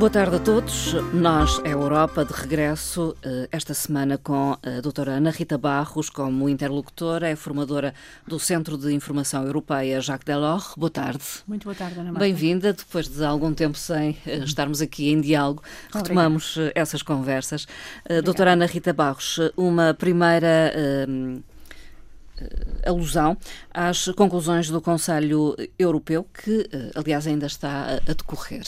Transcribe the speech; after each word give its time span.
Boa 0.00 0.08
tarde 0.08 0.36
a 0.36 0.38
todos. 0.38 0.94
Nós, 1.12 1.60
a 1.62 1.68
Europa, 1.68 2.24
de 2.24 2.32
regresso 2.32 3.14
eh, 3.22 3.46
esta 3.52 3.74
semana 3.74 4.16
com 4.16 4.56
a 4.62 4.80
doutora 4.80 5.12
Ana 5.12 5.30
Rita 5.30 5.58
Barros 5.58 6.08
como 6.08 6.48
interlocutora, 6.48 7.28
é 7.28 7.36
formadora 7.36 7.92
do 8.26 8.38
Centro 8.40 8.78
de 8.78 8.94
Informação 8.94 9.44
Europeia 9.44 10.00
Jacques 10.00 10.24
Delors. 10.24 10.72
Boa 10.74 10.88
tarde. 10.88 11.22
Muito 11.46 11.64
boa 11.64 11.74
tarde, 11.74 12.00
Ana 12.00 12.12
Marta. 12.12 12.20
Bem-vinda. 12.20 12.72
Depois 12.72 13.08
de 13.08 13.22
algum 13.22 13.52
tempo 13.52 13.76
sem 13.76 14.16
eh, 14.26 14.38
estarmos 14.38 14.80
aqui 14.80 15.10
em 15.10 15.20
diálogo, 15.20 15.62
retomamos 15.92 16.52
Obrigada. 16.52 16.72
Eh, 16.78 16.80
essas 16.80 17.02
conversas. 17.02 17.66
Obrigada. 18.02 18.22
Doutora 18.22 18.52
Ana 18.52 18.64
Rita 18.64 18.94
Barros, 18.94 19.38
uma 19.54 19.92
primeira 19.92 20.72
alusão 22.84 23.36
às 23.72 24.06
conclusões 24.08 24.68
do 24.68 24.80
Conselho 24.80 25.56
Europeu, 25.78 26.26
que, 26.32 26.68
eh, 26.72 26.90
aliás, 26.94 27.26
ainda 27.26 27.46
está 27.46 28.00
a 28.06 28.12
decorrer. 28.12 28.62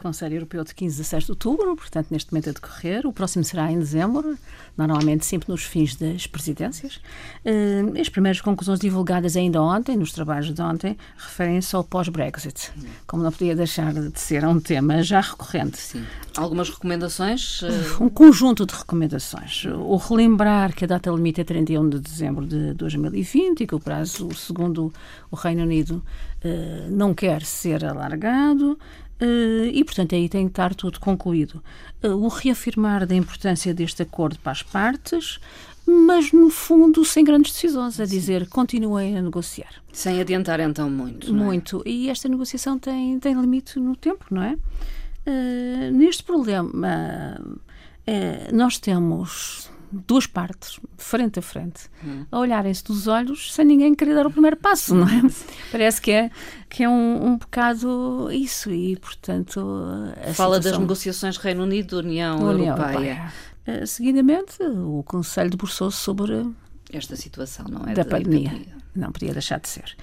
Conselho 0.00 0.34
Europeu 0.36 0.64
de 0.64 0.74
15 0.74 0.94
a 0.94 1.02
16 1.02 1.24
de 1.24 1.32
outubro, 1.32 1.76
portanto, 1.76 2.08
neste 2.10 2.32
momento 2.32 2.50
a 2.50 2.52
decorrer. 2.52 3.06
O 3.06 3.12
próximo 3.12 3.44
será 3.44 3.70
em 3.70 3.78
dezembro, 3.78 4.36
normalmente 4.76 5.24
sempre 5.24 5.50
nos 5.50 5.62
fins 5.62 5.96
das 5.96 6.26
presidências. 6.26 7.00
Eh, 7.44 7.82
as 8.00 8.08
primeiras 8.08 8.40
conclusões 8.40 8.78
divulgadas 8.78 9.36
ainda 9.36 9.60
ontem, 9.62 9.96
nos 9.96 10.12
trabalhos 10.12 10.52
de 10.52 10.62
ontem, 10.62 10.96
referem-se 11.16 11.74
ao 11.74 11.82
pós-Brexit, 11.82 12.72
como 13.06 13.22
não 13.22 13.32
podia 13.32 13.56
deixar 13.56 13.92
de 13.92 14.20
ser 14.20 14.44
um 14.44 14.60
tema 14.60 15.02
já 15.02 15.20
recorrente. 15.20 15.78
Sim. 15.78 16.04
Algumas 16.36 16.68
recomendações? 16.68 17.62
Um 18.00 18.08
conjunto 18.08 18.66
de 18.66 18.74
recomendações. 18.74 19.64
O 19.64 19.96
relembrar 19.96 20.74
que 20.74 20.84
a 20.84 20.88
data 20.88 21.10
limite 21.10 21.40
é 21.40 21.44
31 21.44 21.88
de 21.88 21.98
dezembro 21.98 22.46
de 22.46 22.74
2020 22.74 23.05
2020 23.10 23.60
e 23.60 23.66
que 23.66 23.74
o 23.74 23.80
prazo, 23.80 24.28
segundo 24.34 24.92
o 25.30 25.36
Reino 25.36 25.62
Unido, 25.62 26.02
uh, 26.44 26.90
não 26.90 27.14
quer 27.14 27.42
ser 27.42 27.84
alargado. 27.84 28.78
Uh, 29.20 29.64
e, 29.72 29.82
portanto, 29.82 30.14
aí 30.14 30.28
tem 30.28 30.44
que 30.44 30.52
estar 30.52 30.74
tudo 30.74 31.00
concluído. 31.00 31.62
Uh, 32.04 32.08
o 32.08 32.28
reafirmar 32.28 33.06
da 33.06 33.14
importância 33.14 33.72
deste 33.72 34.02
acordo 34.02 34.38
para 34.38 34.52
as 34.52 34.62
partes, 34.62 35.40
mas, 35.86 36.32
no 36.32 36.50
fundo, 36.50 37.04
sem 37.04 37.24
grandes 37.24 37.52
decisões, 37.52 37.98
a 37.98 38.04
dizer, 38.04 38.46
continuem 38.48 39.16
a 39.16 39.22
negociar. 39.22 39.82
Sem 39.92 40.20
adiantar, 40.20 40.60
então, 40.60 40.90
muito. 40.90 41.30
É? 41.30 41.32
Muito. 41.32 41.82
É? 41.86 41.88
E 41.88 42.10
esta 42.10 42.28
negociação 42.28 42.78
tem, 42.78 43.18
tem 43.18 43.34
limite 43.34 43.78
no 43.78 43.96
tempo, 43.96 44.26
não 44.30 44.42
é? 44.42 44.58
Uh, 45.26 45.90
neste 45.92 46.22
problema, 46.22 47.40
nós 48.52 48.78
temos 48.78 49.68
duas 49.90 50.26
partes, 50.26 50.78
frente 50.96 51.38
a 51.38 51.42
frente, 51.42 51.88
hum. 52.04 52.24
a 52.30 52.38
olharem-se 52.38 52.84
dos 52.84 53.06
olhos 53.06 53.52
sem 53.52 53.64
ninguém 53.64 53.94
querer 53.94 54.14
dar 54.14 54.26
o 54.26 54.30
primeiro 54.30 54.56
passo, 54.56 54.94
não 54.94 55.08
é? 55.08 55.22
Parece 55.70 56.00
que 56.00 56.10
é, 56.10 56.30
que 56.68 56.82
é 56.82 56.88
um, 56.88 57.26
um 57.26 57.38
bocado 57.38 58.28
isso 58.32 58.70
e, 58.70 58.96
portanto... 58.96 59.60
Fala 60.34 60.56
situação... 60.56 60.60
das 60.60 60.78
negociações 60.78 61.36
Reino 61.36 61.62
Unido-União 61.62 62.38
União 62.42 62.76
Europeia. 62.76 63.32
Europeia. 63.66 63.82
Uh, 63.82 63.86
seguidamente, 63.86 64.62
o 64.62 65.02
Conselho 65.04 65.50
debruçou-se 65.50 65.98
sobre... 65.98 66.46
Esta 66.92 67.16
situação, 67.16 67.66
não 67.68 67.82
é? 67.82 67.94
Da, 67.94 68.02
da 68.02 68.04
pandemia. 68.04 68.50
pandemia. 68.50 68.76
Não 68.94 69.12
podia 69.12 69.32
deixar 69.32 69.60
de 69.60 69.68
ser. 69.68 69.96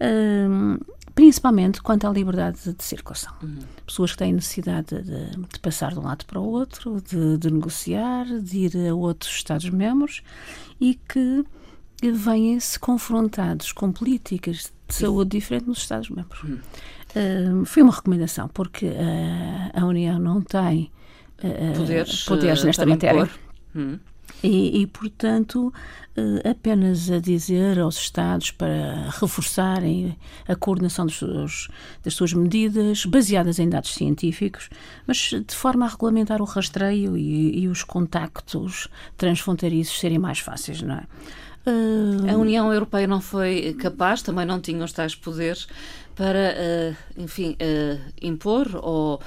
Uh, 0.00 0.84
principalmente 1.16 1.80
quanto 1.80 2.06
à 2.06 2.10
liberdade 2.10 2.74
de, 2.74 2.84
circulação. 2.84 3.32
Uhum. 3.42 3.60
Pessoas 3.86 4.12
que 4.12 4.18
têm 4.18 4.34
necessidade 4.34 5.02
de, 5.02 5.30
de, 5.30 5.58
passar 5.60 5.92
de 5.92 5.98
um 5.98 6.02
lado 6.02 6.26
para 6.26 6.38
o 6.38 6.44
outro, 6.44 7.00
de, 7.00 7.38
de 7.38 7.50
negociar, 7.50 8.26
de 8.26 8.58
ir 8.58 8.88
a 8.88 8.94
outros 8.94 9.32
Estados-membros 9.32 10.22
e 10.78 10.94
que 10.94 11.42
vêm-se 12.12 12.78
confrontados 12.78 13.72
com 13.72 13.90
políticas 13.90 14.70
de 14.86 14.94
saúde 14.94 15.30
diferentes 15.30 15.66
nos 15.66 15.78
Estados-membros. 15.78 16.42
Uhum. 16.42 16.58
Uh, 17.62 17.64
foi 17.64 17.82
uma 17.82 17.94
recomendação, 17.94 18.46
porque 18.48 18.84
uh, 18.84 19.70
a 19.72 19.86
União 19.86 20.18
não 20.18 20.42
tem 20.42 20.92
uh, 21.42 21.78
poderes, 21.78 22.24
poderes 22.24 22.62
nesta 22.62 22.84
matéria. 22.84 23.30
E, 24.42 24.82
e, 24.82 24.86
portanto, 24.86 25.72
eh, 26.16 26.50
apenas 26.50 27.10
a 27.10 27.18
dizer 27.18 27.78
aos 27.78 27.96
Estados 27.96 28.50
para 28.50 29.10
reforçarem 29.20 30.16
a 30.46 30.54
coordenação 30.54 31.06
dos 31.06 31.18
seus, 31.18 31.68
das 32.02 32.14
suas 32.14 32.32
medidas, 32.32 33.04
baseadas 33.06 33.58
em 33.58 33.68
dados 33.68 33.94
científicos, 33.94 34.68
mas 35.06 35.16
de 35.16 35.54
forma 35.54 35.86
a 35.86 35.88
regulamentar 35.88 36.40
o 36.40 36.44
rastreio 36.44 37.16
e, 37.16 37.60
e 37.60 37.68
os 37.68 37.82
contactos 37.82 38.88
transfronteiriços 39.16 39.98
serem 39.98 40.18
mais 40.18 40.38
fáceis, 40.38 40.82
não 40.82 40.96
é? 40.96 41.04
A 42.30 42.36
União 42.36 42.72
Europeia 42.72 43.08
não 43.08 43.20
foi 43.20 43.74
capaz, 43.80 44.22
também 44.22 44.46
não 44.46 44.60
tinha 44.60 44.84
os 44.84 44.92
tais 44.92 45.16
poderes 45.16 45.66
para, 46.14 46.54
uh, 46.54 47.20
enfim, 47.20 47.56
impor 48.22 48.68
ou 48.80 49.20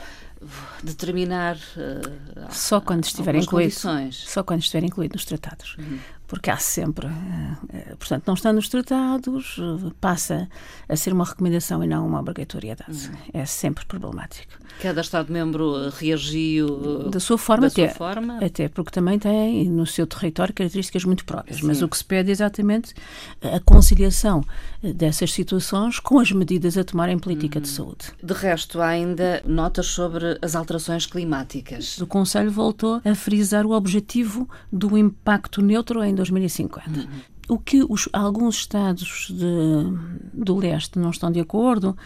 determinar 0.84 1.56
uh, 1.56 2.52
só 2.52 2.80
quando 2.80 3.04
estiver 3.04 3.36
incluído 3.36 3.76
só 4.12 4.44
quando 4.44 4.62
estiver 4.62 4.84
incluído 4.84 5.14
nos 5.14 5.26
tratados. 5.26 5.76
Uhum 5.78 6.00
porque 6.30 6.52
há 6.52 6.58
sempre, 6.58 7.08
uh, 7.08 7.98
portanto, 7.98 8.24
não 8.28 8.36
está 8.36 8.54
nos 8.54 8.70
tratados, 8.70 9.60
passa 10.00 10.48
a 10.88 10.96
ser 10.96 11.12
uma 11.12 11.26
recomendação 11.26 11.84
e 11.84 11.88
não 11.88 12.08
uma 12.08 12.20
obrigatoriedade. 12.20 13.10
Uhum. 13.10 13.16
É 13.34 13.46
sempre 13.46 13.84
problemático. 13.84 14.54
Cada 14.80 15.02
Estado-membro 15.02 15.90
reagiu 15.90 17.10
da 17.10 17.20
sua 17.20 17.38
forma, 17.38 17.64
da 17.64 17.74
até, 17.74 17.88
sua 17.88 17.98
forma. 17.98 18.38
até 18.46 18.70
porque 18.70 18.92
também 18.92 19.18
tem 19.18 19.68
no 19.70 19.86
seu 19.86 20.06
território 20.06 20.54
características 20.54 21.04
muito 21.04 21.26
próprias. 21.26 21.60
Sim. 21.60 21.66
Mas 21.66 21.82
o 21.82 21.88
que 21.88 21.98
se 21.98 22.06
pede 22.06 22.30
é 22.30 22.32
exatamente 22.32 22.94
a 23.42 23.60
conciliação 23.60 24.42
dessas 24.82 25.34
situações 25.34 26.00
com 26.00 26.20
as 26.20 26.32
medidas 26.32 26.78
a 26.78 26.84
tomar 26.84 27.10
em 27.10 27.18
política 27.18 27.58
uhum. 27.58 27.64
de 27.64 27.68
saúde. 27.68 28.06
De 28.24 28.34
resto, 28.34 28.80
há 28.80 28.88
ainda 28.88 29.42
notas 29.46 29.88
sobre 29.88 30.38
as 30.42 30.56
alterações 30.56 31.08
climáticas. 31.08 31.98
O 31.98 32.08
Conselho 32.08 32.52
voltou 32.52 33.02
a 33.04 33.16
frisar 33.16 33.66
o 33.66 33.72
objetivo 33.72 34.48
do 34.72 34.98
impacto 34.98 35.62
neutro 35.62 36.04
em 36.04 36.19
2050. 36.20 36.90
Uhum. 36.90 37.08
O 37.50 37.58
que 37.58 37.84
os, 37.90 38.08
alguns 38.14 38.58
Estados 38.58 39.28
de, 39.32 40.34
do 40.34 40.56
leste 40.56 41.00
não 41.00 41.10
estão 41.10 41.32
de 41.32 41.40
acordo 41.40 41.98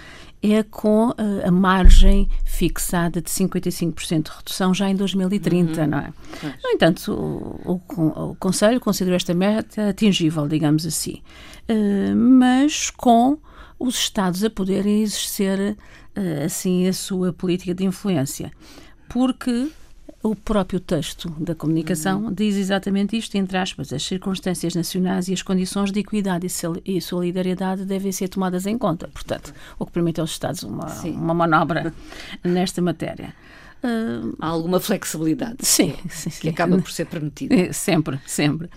é 0.42 0.64
com 0.64 1.14
a, 1.18 1.22
eh, 1.22 1.48
a 1.48 1.52
margem 1.52 2.30
fixada 2.46 3.22
de 3.22 3.30
55% 3.30 4.24
de 4.24 4.32
redução 4.38 4.74
já 4.74 4.90
em 4.90 4.96
2030, 4.96 5.82
uhum. 5.82 5.88
não 5.88 5.98
é? 5.98 6.14
Pois. 6.40 6.54
No 6.64 6.70
entanto, 6.70 7.14
o, 7.14 7.82
o, 7.98 8.32
o, 8.32 8.36
Conselho 8.36 8.80
considerou 8.80 9.16
esta 9.16 9.34
meta 9.34 9.90
atingível, 9.90 10.48
digamos 10.48 10.86
assim, 10.86 11.22
uh, 11.70 12.16
mas 12.16 12.90
com 12.90 13.38
os 13.80 13.96
Estados 13.96 14.44
a 14.44 14.50
poderem 14.50 15.02
exercer 15.02 15.76
uh, 16.16 16.46
assim 16.46 16.88
a 16.88 16.94
sua 16.94 17.34
política 17.34 17.74
de 17.74 17.84
influência. 17.86 18.52
Porque 19.10 19.70
o 20.24 20.34
próprio 20.34 20.80
texto 20.80 21.30
da 21.38 21.54
comunicação 21.54 22.24
uhum. 22.24 22.34
diz 22.34 22.56
exatamente 22.56 23.18
isto, 23.18 23.36
entre 23.36 23.58
aspas, 23.58 23.92
as 23.92 24.02
circunstâncias 24.04 24.74
nacionais 24.74 25.28
e 25.28 25.34
as 25.34 25.42
condições 25.42 25.92
de 25.92 26.00
equidade 26.00 26.48
e 26.86 27.02
solidariedade 27.02 27.84
devem 27.84 28.12
ser 28.14 28.30
tomadas 28.30 28.66
em 28.66 28.78
conta. 28.78 29.10
Portanto, 29.10 29.54
o 29.78 29.86
que 29.86 29.92
permite 29.92 30.22
aos 30.22 30.32
Estados 30.32 30.64
uma, 30.64 30.88
uma 31.04 31.34
manobra 31.34 31.94
nesta 32.42 32.82
matéria. 32.82 33.36
Uh, 33.84 34.34
Há 34.40 34.48
alguma 34.48 34.80
flexibilidade 34.80 35.58
sim, 35.60 35.94
sim, 36.10 36.30
sim. 36.30 36.42
que 36.42 36.50
acaba 36.50 36.78
por 36.78 36.90
ser 36.90 37.06
permitida. 37.06 37.54
É, 37.54 37.74
sempre, 37.74 38.18
sempre. 38.26 38.70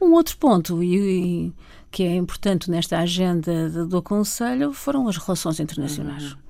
Um 0.00 0.12
outro 0.12 0.38
ponto 0.38 0.82
e, 0.82 0.96
e, 0.96 1.52
que 1.90 2.04
é 2.04 2.16
importante 2.16 2.70
nesta 2.70 2.98
agenda 2.98 3.68
do 3.84 4.00
Conselho 4.00 4.72
foram 4.72 5.06
as 5.08 5.18
relações 5.18 5.60
internacionais. 5.60 6.32
Uhum 6.32 6.45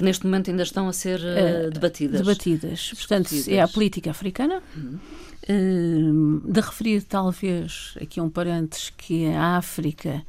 que 0.00 0.04
neste 0.04 0.24
momento 0.24 0.50
ainda 0.50 0.62
estão 0.62 0.88
a 0.88 0.94
ser 0.94 1.20
uh, 1.20 1.70
debatidas. 1.70 2.20
Debatidas. 2.20 2.92
Portanto, 2.94 3.34
é 3.48 3.60
a 3.60 3.68
política 3.68 4.10
africana. 4.10 4.62
Uhum. 4.74 4.98
Uh, 5.42 6.50
de 6.50 6.60
referir, 6.60 7.02
talvez, 7.02 7.94
aqui 8.00 8.18
um 8.18 8.30
parênteses, 8.30 8.90
que 8.96 9.26
a 9.26 9.58
África 9.58 10.24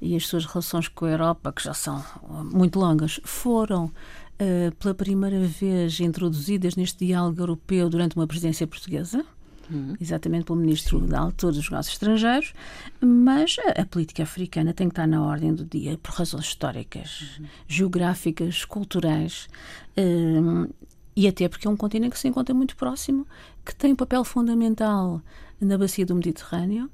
e 0.00 0.14
as 0.14 0.28
suas 0.28 0.46
relações 0.46 0.86
com 0.86 1.06
a 1.06 1.10
Europa, 1.10 1.52
que 1.52 1.64
já 1.64 1.74
são 1.74 2.04
muito 2.52 2.78
longas, 2.78 3.20
foram 3.24 3.86
uh, 3.86 4.72
pela 4.78 4.94
primeira 4.94 5.40
vez 5.40 5.98
introduzidas 5.98 6.76
neste 6.76 7.04
diálogo 7.04 7.40
europeu 7.40 7.90
durante 7.90 8.14
uma 8.14 8.28
presidência 8.28 8.64
portuguesa 8.64 9.24
uhum. 9.70 9.94
exatamente 10.00 10.44
pelo 10.44 10.58
ministro 10.58 11.00
Sim. 11.00 11.06
da 11.06 11.20
altura 11.20 11.52
dos 11.52 11.70
negócios 11.70 11.94
estrangeiros, 11.94 12.52
mas 13.00 13.56
a, 13.66 13.82
a, 13.82 13.86
política 13.86 14.22
africana 14.22 14.72
tem 14.72 14.88
que 14.88 14.92
estar 14.92 15.06
na 15.06 15.22
ordem 15.22 15.54
do 15.54 15.64
dia 15.64 15.98
por 15.98 16.12
razões 16.12 16.46
históricas, 16.46 17.38
uhum. 17.38 17.46
geográficas, 17.68 18.64
culturais. 18.64 19.48
Um, 19.96 20.68
e 21.16 21.26
até 21.26 21.48
porque 21.48 21.66
é 21.66 21.70
um 21.70 21.76
continente 21.76 22.12
que 22.12 22.18
se 22.18 22.28
encontra 22.28 22.54
muito 22.54 22.76
próximo, 22.76 23.26
que 23.66 23.74
tem 23.74 23.92
um 23.92 23.96
papel 23.96 24.24
fundamental 24.24 25.20
na 25.60 25.76
bacia 25.76 26.06
do 26.06 26.14
Mediterrâneo. 26.14 26.88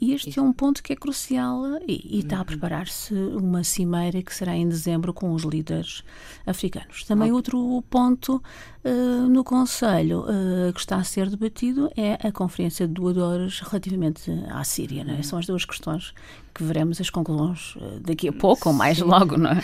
E 0.00 0.14
este 0.14 0.38
é 0.38 0.42
um 0.42 0.50
ponto 0.50 0.82
que 0.82 0.94
é 0.94 0.96
crucial 0.96 1.62
e, 1.86 2.16
e 2.16 2.20
está 2.20 2.36
a 2.36 2.38
uhum. 2.38 2.46
preparar-se 2.46 3.12
uma 3.12 3.62
cimeira 3.62 4.22
que 4.22 4.34
será 4.34 4.56
em 4.56 4.66
dezembro 4.66 5.12
com 5.12 5.34
os 5.34 5.42
líderes 5.42 6.02
africanos. 6.46 7.04
Também 7.04 7.30
outro 7.32 7.84
ponto 7.90 8.42
uh, 8.82 9.28
no 9.28 9.44
Conselho 9.44 10.20
uh, 10.20 10.72
que 10.72 10.80
está 10.80 10.96
a 10.96 11.04
ser 11.04 11.28
debatido 11.28 11.90
é 11.94 12.14
a 12.26 12.32
Conferência 12.32 12.88
de 12.88 12.94
Doadores 12.94 13.60
relativamente 13.60 14.30
à 14.50 14.64
Síria. 14.64 15.04
Uhum. 15.04 15.22
São 15.22 15.38
as 15.38 15.44
duas 15.44 15.66
questões 15.66 16.14
que 16.54 16.64
veremos 16.64 16.98
as 16.98 17.10
conclusões 17.10 17.76
daqui 18.00 18.28
a 18.28 18.32
pouco 18.32 18.62
Sim. 18.62 18.68
ou 18.70 18.74
mais 18.74 18.98
logo, 19.00 19.36
não 19.36 19.50
é? 19.50 19.62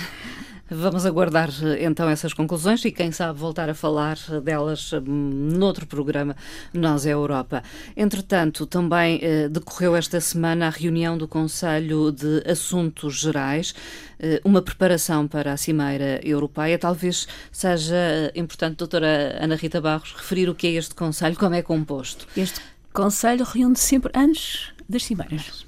Vamos 0.70 1.04
aguardar 1.04 1.50
então 1.78 2.08
essas 2.08 2.32
conclusões 2.32 2.82
e, 2.86 2.90
quem 2.90 3.12
sabe, 3.12 3.38
voltar 3.38 3.68
a 3.68 3.74
falar 3.74 4.16
delas 4.42 4.92
noutro 5.06 5.86
programa 5.86 6.33
Nós 6.72 7.06
é 7.06 7.12
Europa. 7.12 7.62
Entretanto, 7.96 8.66
também 8.66 9.18
eh, 9.22 9.48
decorreu 9.48 9.96
esta 9.96 10.20
semana 10.20 10.66
a 10.66 10.70
reunião 10.70 11.16
do 11.16 11.28
Conselho 11.28 12.12
de 12.12 12.42
Assuntos 12.50 13.20
Gerais, 13.20 13.74
eh, 14.18 14.40
uma 14.44 14.62
preparação 14.62 15.26
para 15.26 15.52
a 15.52 15.56
Cimeira 15.56 16.20
Europeia. 16.22 16.78
Talvez 16.78 17.26
seja 17.50 17.96
eh, 17.96 18.32
importante, 18.34 18.76
doutora 18.76 19.38
Ana 19.40 19.56
Rita 19.56 19.80
Barros, 19.80 20.12
referir 20.12 20.48
o 20.48 20.54
que 20.54 20.66
é 20.66 20.70
este 20.72 20.94
Conselho, 20.94 21.36
como 21.36 21.54
é 21.54 21.62
composto. 21.62 22.26
Este 22.36 22.60
Conselho 22.92 23.44
reúne 23.44 23.76
sempre 23.76 24.12
antes 24.14 24.72
das 24.88 25.04
Cimeiras. 25.04 25.64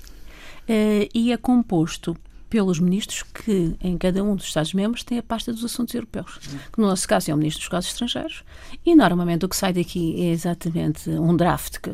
Uh, 0.69 1.09
e 1.15 1.33
é 1.33 1.37
composto 1.37 2.17
pelos 2.57 2.81
ministros 2.81 3.23
que, 3.23 3.77
em 3.83 3.99
cada 3.99 4.25
um 4.25 4.35
dos 4.35 4.47
Estados-membros, 4.47 5.05
tem 5.05 5.19
a 5.19 5.23
pasta 5.23 5.53
dos 5.53 5.63
assuntos 5.63 5.95
europeus. 5.95 6.39
Que 6.73 6.81
no 6.81 6.87
nosso 6.87 7.07
caso 7.07 7.31
é 7.31 7.35
o 7.35 7.37
ministro 7.37 7.61
dos 7.61 7.69
Negócios 7.69 7.93
Estrangeiros. 7.93 8.45
E, 8.85 8.95
normalmente, 8.95 9.45
o 9.45 9.49
que 9.51 9.55
sai 9.55 9.75
daqui 9.75 10.19
é 10.23 10.31
exatamente 10.31 11.11
um 11.11 11.37
draft 11.37 11.81
que, 11.81 11.93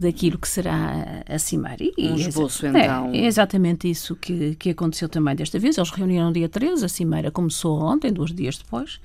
daquilo 0.00 0.38
que 0.38 0.48
será 0.48 1.22
a 1.28 1.38
Cimeira. 1.38 1.84
E, 1.94 2.08
um 2.08 2.16
esboço, 2.16 2.64
é, 2.64 2.70
então. 2.70 3.10
É 3.12 3.26
exatamente 3.26 3.90
isso 3.90 4.16
que, 4.16 4.54
que 4.54 4.70
aconteceu 4.70 5.10
também 5.10 5.36
desta 5.36 5.58
vez. 5.58 5.76
Eles 5.76 5.90
reuniram 5.90 6.32
dia 6.32 6.48
13, 6.48 6.82
a 6.82 6.88
Cimeira 6.88 7.30
começou 7.30 7.78
ontem, 7.82 8.10
dois 8.10 8.32
dias 8.32 8.56
depois. 8.56 8.98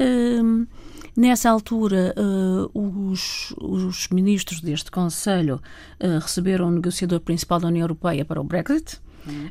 Hum, 0.00 0.66
Nessa 1.14 1.50
altura, 1.50 2.14
uh, 2.16 3.10
os, 3.10 3.52
os, 3.60 4.08
ministros 4.08 4.60
deste 4.60 4.88
Conselho 4.88 5.60
uh, 6.00 6.20
receberam 6.20 6.68
o 6.68 6.70
negociador 6.70 7.18
principal 7.18 7.58
da 7.58 7.66
União 7.66 7.82
Europeia 7.82 8.24
para 8.24 8.40
o 8.40 8.44
Brexit, 8.44 9.00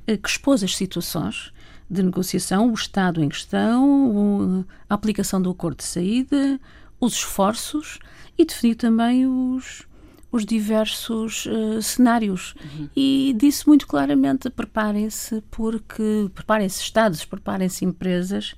eh, 0.05 0.17
que 0.17 0.29
expôs 0.29 0.63
as 0.63 0.75
situações 0.75 1.51
de 1.89 2.03
negociação, 2.03 2.69
o 2.69 2.73
Estado 2.73 3.23
em 3.23 3.29
questão, 3.29 4.65
a 4.89 4.93
aplicação 4.93 5.41
do 5.41 5.49
acordo 5.49 5.77
de 5.77 5.85
saída, 5.85 6.59
os 6.99 7.13
esforços 7.13 7.99
e 8.37 8.45
definiu 8.45 8.75
também 8.75 9.25
os, 9.25 9.83
os 10.31 10.45
diversos 10.45 11.45
uh, 11.45 11.81
cenários. 11.81 12.53
Uhum. 12.61 12.89
E 12.95 13.35
disse 13.37 13.67
muito 13.67 13.87
claramente: 13.87 14.49
preparem-se, 14.49 15.41
porque 15.49 16.29
preparem-se 16.33 16.81
Estados, 16.81 17.23
preparem-se 17.25 17.85
empresas, 17.85 18.55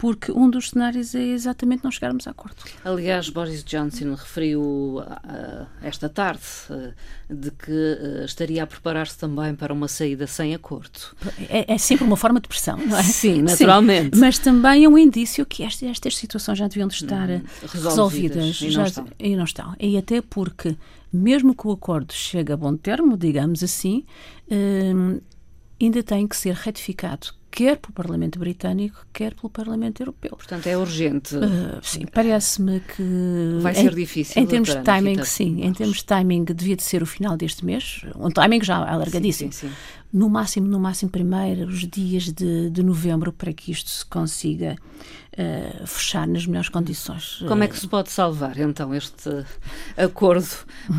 porque 0.00 0.32
um 0.32 0.48
dos 0.48 0.70
cenários 0.70 1.14
é 1.14 1.22
exatamente 1.22 1.84
não 1.84 1.90
chegarmos 1.90 2.26
a 2.26 2.30
acordo. 2.30 2.56
Aliás, 2.82 3.28
Boris 3.28 3.62
Johnson 3.62 4.14
referiu 4.14 4.62
uh, 4.62 5.66
esta 5.82 6.08
tarde 6.08 6.40
uh, 6.70 6.94
de 7.28 7.50
que 7.50 7.70
uh, 7.70 8.24
estaria 8.24 8.62
a 8.62 8.66
preparar-se 8.66 9.18
também 9.18 9.54
para 9.54 9.74
uma 9.74 9.88
saída 9.88 10.26
sem 10.26 10.54
acordo. 10.54 10.98
É, 11.50 11.74
é, 11.74 11.76
sempre 11.76 12.04
uma 12.04 12.16
forma 12.16 12.40
de 12.40 12.48
pressão, 12.48 12.78
não 12.78 12.96
é? 12.96 13.02
Sim, 13.02 13.42
naturalmente. 13.42 14.16
Sim, 14.16 14.20
mas 14.22 14.38
também 14.38 14.86
é 14.86 14.88
um 14.88 14.96
indício 14.96 15.44
que 15.44 15.62
estas, 15.62 15.90
estas 15.90 16.16
situações 16.16 16.56
já 16.56 16.66
deviam 16.66 16.88
de 16.88 16.94
estar 16.94 17.28
hum, 17.28 17.42
resolvidas, 17.60 18.58
resolvidas 18.58 18.60
e, 18.62 18.70
não 18.70 18.86
já, 18.86 19.04
e 19.18 19.36
não 19.36 19.44
estão. 19.44 19.76
E 19.78 19.98
até 19.98 20.22
porque, 20.22 20.78
mesmo 21.12 21.54
que 21.54 21.68
o 21.68 21.72
acordo 21.72 22.14
chegue 22.14 22.54
a 22.54 22.56
bom 22.56 22.74
termo, 22.74 23.18
digamos 23.18 23.62
assim, 23.62 24.06
hum, 24.50 25.20
ainda 25.78 26.02
tem 26.02 26.26
que 26.26 26.34
ser 26.38 26.54
retificado 26.54 27.38
quer 27.50 27.76
pelo 27.76 27.92
Parlamento 27.92 28.38
Britânico, 28.38 29.04
quer 29.12 29.34
pelo 29.34 29.50
Parlamento 29.50 30.00
Europeu. 30.00 30.30
Portanto, 30.30 30.66
é 30.66 30.76
urgente. 30.76 31.34
Uh, 31.34 31.80
sim, 31.82 32.06
parece-me 32.06 32.80
que. 32.80 33.58
Vai 33.60 33.74
ser 33.74 33.94
difícil. 33.94 34.42
Em 34.42 34.46
termos 34.46 34.74
de 34.74 34.82
timing, 34.82 35.24
sim. 35.24 35.62
Em 35.62 35.72
termos 35.72 35.98
de 35.98 36.04
timing, 36.04 36.44
devia 36.44 36.76
de 36.76 36.82
ser 36.82 37.02
o 37.02 37.06
final 37.06 37.36
deste 37.36 37.64
mês. 37.64 38.02
Um 38.16 38.30
timing 38.30 38.62
já 38.62 38.76
alargadíssimo. 38.76 39.52
Sim, 39.52 39.68
sim, 39.68 39.68
sim. 39.68 39.74
No 40.12 40.28
máximo, 40.28 40.66
no 40.66 40.80
máximo, 40.80 41.10
primeiro, 41.10 41.68
os 41.68 41.86
dias 41.86 42.32
de, 42.32 42.70
de 42.70 42.82
novembro, 42.82 43.32
para 43.32 43.52
que 43.52 43.70
isto 43.70 43.88
se 43.88 44.04
consiga 44.04 44.76
uh, 45.38 45.86
fechar 45.86 46.26
nas 46.26 46.46
melhores 46.46 46.68
condições. 46.68 47.42
Como 47.46 47.62
é 47.62 47.68
que 47.68 47.78
se 47.78 47.86
pode 47.86 48.10
salvar, 48.10 48.58
então, 48.58 48.94
este 48.94 49.44
acordo 49.96 50.48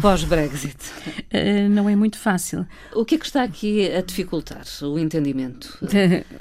pós-Brexit? 0.02 0.78
Uh, 1.34 1.70
não 1.72 1.90
é 1.90 1.96
muito 1.96 2.18
fácil. 2.18 2.66
O 2.94 3.04
que 3.06 3.16
é 3.16 3.18
que 3.18 3.26
está 3.26 3.44
aqui 3.44 3.92
a 3.92 4.02
dificultar 4.02 4.64
o 4.84 5.00
entendimento? 5.00 5.78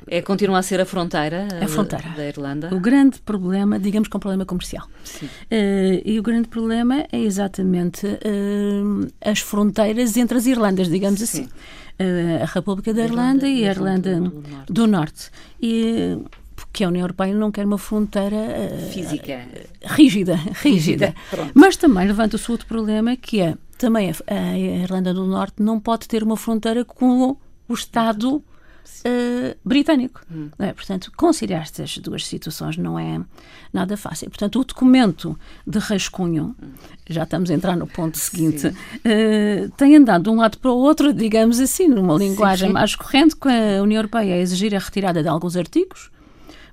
É 0.06 0.20
continuar 0.22 0.58
a 0.58 0.62
ser 0.62 0.80
a 0.80 0.84
fronteira, 0.84 1.46
a 1.62 1.68
fronteira. 1.68 2.10
da 2.16 2.26
Irlanda? 2.26 2.74
O 2.74 2.80
grande 2.80 3.20
problema, 3.20 3.78
digamos 3.78 4.08
que 4.08 4.16
é 4.16 4.18
um 4.18 4.20
problema 4.20 4.44
comercial. 4.44 4.86
Uh, 5.22 6.02
e 6.04 6.18
o 6.18 6.22
grande 6.22 6.48
problema 6.48 7.06
é 7.12 7.18
exatamente 7.18 8.06
as 9.20 9.40
fronteiras 9.40 10.16
entre 10.16 10.38
as 10.38 10.46
Irlandas, 10.46 10.88
digamos 10.88 11.20
Sim. 11.20 11.24
assim. 11.24 11.48
A 12.42 12.46
República 12.46 12.94
da 12.94 13.04
Irlanda, 13.04 13.46
Irlanda 13.46 13.48
e 13.48 13.66
a 13.66 13.70
Irlanda 13.70 14.14
do 14.20 14.48
Norte. 14.48 14.72
Do 14.72 14.86
Norte. 14.86 15.30
E 15.60 16.18
porque 16.70 16.84
a 16.84 16.88
União 16.88 17.02
Europeia 17.02 17.34
não 17.34 17.50
quer 17.50 17.66
uma 17.66 17.78
fronteira 17.78 18.36
uh, 18.36 18.90
física 18.92 19.44
rígida, 19.84 20.36
rígida. 20.62 21.14
Mas 21.52 21.76
também 21.76 22.06
levanta-se 22.06 22.50
outro 22.50 22.66
problema 22.66 23.16
que 23.16 23.40
é 23.40 23.56
também 23.76 24.10
a, 24.10 24.14
a, 24.34 24.58
Irlanda 24.58 25.12
do 25.12 25.26
Norte 25.26 25.62
não 25.62 25.80
pode 25.80 26.06
ter 26.06 26.22
uma 26.22 26.36
fronteira 26.36 26.84
com 26.84 27.36
o 27.68 27.74
Estado 27.74 28.36
uh, 28.36 28.42
britânico. 29.64 30.20
Hum. 30.30 30.50
É? 30.60 30.72
Portanto, 30.72 31.10
conciliar 31.16 31.62
estas 31.62 31.98
duas 31.98 32.24
situações 32.24 32.76
não 32.76 32.96
é 32.96 33.20
nada 33.72 33.96
fácil. 33.96 34.28
Portanto, 34.28 34.60
o 34.60 34.64
documento 34.64 35.36
de 35.66 35.78
rascunho, 35.78 36.54
hum. 36.62 36.68
já 37.08 37.24
estamos 37.24 37.50
a 37.50 37.54
entrar 37.54 37.76
no 37.76 37.88
ponto 37.88 38.16
seguinte, 38.16 38.68
uh, 38.68 39.70
tem 39.76 39.96
andado 39.96 40.24
de 40.24 40.30
um 40.30 40.36
lado 40.36 40.56
para 40.58 40.70
o 40.70 40.76
outro, 40.76 41.12
digamos 41.12 41.58
assim, 41.58 41.88
numa 41.88 42.14
linguagem 42.16 42.68
sim, 42.68 42.72
sim. 42.72 42.74
mais 42.74 42.94
corrente, 42.94 43.34
com 43.34 43.48
a 43.48 43.82
União 43.82 43.98
Europeia 43.98 44.36
a 44.36 44.38
exigir 44.38 44.72
a 44.72 44.78
retirada 44.78 45.20
de 45.20 45.28
alguns 45.28 45.56
artigos 45.56 46.10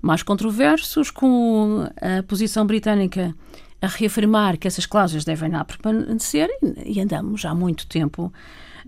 mais 0.01 0.23
controversos, 0.23 1.11
com 1.11 1.87
a 2.01 2.23
posição 2.23 2.65
britânica 2.65 3.35
a 3.81 3.87
reafirmar 3.87 4.57
que 4.57 4.67
essas 4.67 4.85
cláusulas 4.85 5.23
devem 5.23 5.51
lá 5.51 5.63
permanecer 5.63 6.49
e 6.85 6.99
andamos 6.99 7.45
há 7.45 7.53
muito 7.53 7.87
tempo 7.87 8.33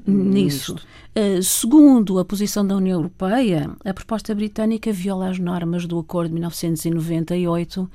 nisso. 0.05 0.75
Uh, 1.15 1.41
segundo 1.43 2.19
a 2.19 2.25
posição 2.25 2.65
da 2.65 2.75
União 2.75 2.97
Europeia, 2.97 3.69
a 3.83 3.93
proposta 3.93 4.33
britânica 4.33 4.91
viola 4.91 5.29
as 5.29 5.39
normas 5.39 5.85
do 5.85 5.99
Acordo 5.99 6.29
de 6.29 6.33
1998, 6.35 7.81
uh, 7.81 7.89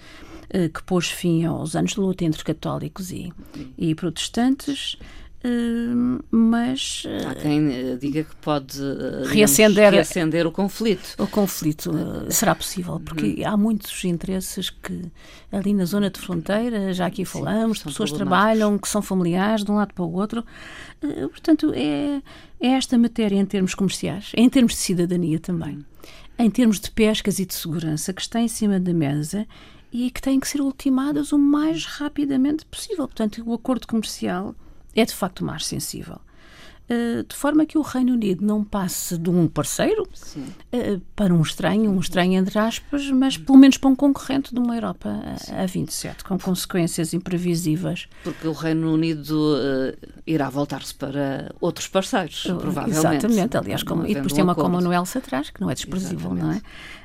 eh, 0.50 0.68
que 0.68 0.82
pôs 0.82 1.10
fim 1.10 1.44
aos 1.44 1.74
anos 1.74 1.92
de 1.92 2.00
luta 2.00 2.24
entre 2.24 2.44
católicos 2.44 3.10
e, 3.10 3.32
e 3.78 3.94
protestantes. 3.94 4.96
Uh, 5.44 6.24
mas 6.30 7.04
há 7.28 7.34
quem 7.34 7.98
diga 7.98 8.24
que 8.24 8.34
pode 8.36 8.78
reacender, 9.26 9.92
reacender 9.92 10.46
o 10.46 10.50
conflito. 10.50 11.14
O 11.18 11.26
conflito 11.26 11.92
será 12.30 12.54
possível, 12.54 12.98
porque 12.98 13.42
uhum. 13.42 13.48
há 13.48 13.56
muitos 13.56 14.02
interesses 14.04 14.70
que 14.70 15.02
ali 15.52 15.74
na 15.74 15.84
zona 15.84 16.08
de 16.08 16.18
fronteira, 16.18 16.94
já 16.94 17.06
aqui 17.06 17.26
falamos, 17.26 17.80
Sim, 17.80 17.84
pessoas 17.84 18.10
trabalham, 18.10 18.78
que 18.78 18.88
são 18.88 19.02
familiares 19.02 19.64
de 19.64 19.70
um 19.70 19.74
lado 19.74 19.92
para 19.92 20.04
o 20.04 20.12
outro. 20.14 20.44
Portanto, 21.30 21.72
é, 21.74 22.22
é 22.58 22.68
esta 22.68 22.96
matéria 22.96 23.36
em 23.36 23.44
termos 23.44 23.74
comerciais, 23.74 24.32
em 24.34 24.48
termos 24.48 24.72
de 24.72 24.78
cidadania 24.78 25.38
também, 25.38 25.84
em 26.38 26.50
termos 26.50 26.80
de 26.80 26.90
pescas 26.90 27.38
e 27.38 27.44
de 27.44 27.52
segurança, 27.52 28.14
que 28.14 28.22
está 28.22 28.40
em 28.40 28.48
cima 28.48 28.80
da 28.80 28.94
mesa 28.94 29.46
e 29.92 30.10
que 30.10 30.20
têm 30.20 30.40
que 30.40 30.48
ser 30.48 30.60
ultimadas 30.60 31.32
o 31.32 31.38
mais 31.38 31.84
rapidamente 31.84 32.64
possível. 32.64 33.06
Portanto, 33.06 33.42
o 33.46 33.52
acordo 33.52 33.86
comercial 33.86 34.54
é 34.94 35.04
de 35.04 35.14
facto 35.14 35.44
mais 35.44 35.66
sensível. 35.66 36.20
Uh, 36.84 37.24
de 37.26 37.34
forma 37.34 37.64
que 37.64 37.78
o 37.78 37.80
Reino 37.80 38.12
Unido 38.12 38.44
não 38.44 38.62
passe 38.62 39.16
de 39.16 39.30
um 39.30 39.48
parceiro 39.48 40.02
uh, 40.02 41.00
para 41.16 41.32
um 41.32 41.40
estranho, 41.40 41.90
um 41.90 41.98
estranho 41.98 42.34
entre 42.34 42.58
aspas, 42.58 43.10
mas 43.10 43.38
pelo 43.38 43.56
menos 43.56 43.78
para 43.78 43.88
um 43.88 43.96
concorrente 43.96 44.52
de 44.52 44.60
uma 44.60 44.76
Europa 44.76 45.08
a, 45.50 45.62
a 45.62 45.66
27, 45.66 46.24
com 46.24 46.38
consequências 46.38 47.14
imprevisíveis. 47.14 48.06
Porque 48.22 48.46
o 48.46 48.52
Reino 48.52 48.92
Unido 48.92 49.32
uh, 49.32 49.96
irá 50.26 50.50
voltar-se 50.50 50.94
para 50.94 51.54
outros 51.58 51.88
parceiros, 51.88 52.42
provavelmente. 52.42 52.98
Exatamente, 52.98 53.56
aliás, 53.56 53.82
como, 53.82 54.06
e 54.06 54.12
depois 54.12 54.34
tem 54.34 54.44
uma 54.44 54.54
Commonwealth 54.54 55.16
atrás, 55.16 55.48
que 55.48 55.62
não 55.62 55.70
é 55.70 55.74
desprezível, 55.74 56.34
não 56.34 56.52
é? 56.52 56.60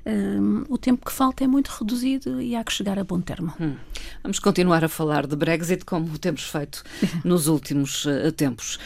um, 0.05 0.65
o 0.67 0.77
tempo 0.77 1.05
que 1.05 1.11
falta 1.11 1.43
é 1.43 1.47
muito 1.47 1.69
reduzido 1.69 2.41
e 2.41 2.55
há 2.55 2.63
que 2.63 2.73
chegar 2.73 2.97
a 2.99 3.03
bom 3.03 3.21
termo. 3.21 3.53
Hum. 3.59 3.75
Vamos 4.23 4.39
continuar 4.39 4.83
a 4.83 4.89
falar 4.89 5.25
de 5.25 5.35
Brexit 5.35 5.85
como 5.85 6.17
temos 6.17 6.43
feito 6.43 6.83
nos 7.23 7.47
últimos 7.47 8.05
tempos. 8.35 8.79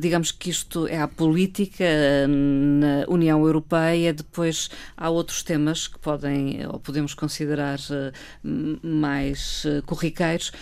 Digamos 0.00 0.33
que 0.38 0.50
isto 0.50 0.86
é 0.86 1.00
a 1.00 1.08
política 1.08 1.84
na 2.28 3.04
União 3.08 3.44
Europeia, 3.44 4.12
depois 4.12 4.70
há 4.96 5.08
outros 5.08 5.42
temas 5.42 5.86
que 5.86 5.98
podem 5.98 6.66
ou 6.66 6.78
podemos 6.78 7.14
considerar 7.14 7.78
mais 8.82 9.64
corriqueiros, 9.86 10.52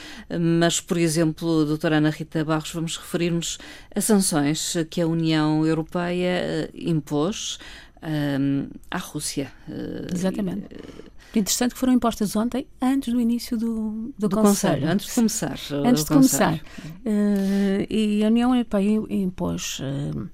mas, 0.40 0.80
por 0.80 0.96
exemplo, 0.96 1.64
doutora 1.64 1.96
Ana 1.96 2.10
Rita 2.10 2.44
Barros, 2.44 2.72
vamos 2.72 2.96
referir-nos 2.96 3.58
a 3.94 4.00
sanções 4.00 4.74
que 4.90 5.00
a 5.00 5.06
União 5.06 5.66
Europeia 5.66 6.70
impôs 6.74 7.58
à 8.90 8.98
Rússia. 8.98 9.52
Exatamente. 10.12 10.66
Interessante 11.34 11.72
que 11.72 11.78
foram 11.78 11.94
impostas 11.94 12.36
ontem, 12.36 12.66
antes 12.80 13.12
do 13.12 13.20
início 13.20 13.56
do, 13.56 14.12
do, 14.18 14.28
do 14.28 14.36
Conselho. 14.36 14.74
Conselho. 14.74 14.92
Antes 14.92 15.06
de 15.06 15.14
começar. 15.14 15.58
Antes 15.86 16.04
de 16.04 16.08
começar. 16.08 16.54
Uh, 16.54 17.86
e 17.88 18.22
a 18.22 18.26
União 18.28 18.54
Europeia 18.54 19.00
impôs 19.08 19.80
uh, 19.80 20.28